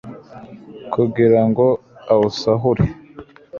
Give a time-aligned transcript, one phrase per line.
[0.93, 1.65] kugira ngo
[2.11, 2.85] awusahure